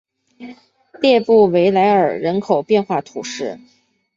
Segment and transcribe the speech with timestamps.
[0.99, 3.59] 列布维莱尔人口变化图示